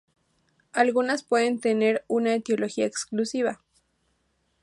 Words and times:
Algunas 0.73 1.21
pueden 1.21 1.59
tener 1.59 2.03
una 2.07 2.33
etiología 2.33 2.87
exclusiva. 2.87 3.61